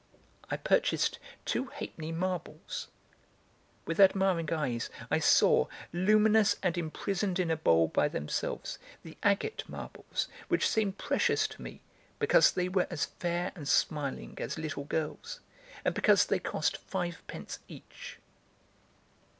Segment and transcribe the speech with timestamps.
[0.49, 2.87] I purchased two ha'penny marbles.
[3.85, 9.63] With admiring eyes I saw, luminous and imprisoned in a bowl by themselves, the agate
[9.69, 11.81] marbles which seemed precious to me
[12.17, 15.39] because they were as fair and smiling as little girls,
[15.85, 18.17] and because they cost five pence each.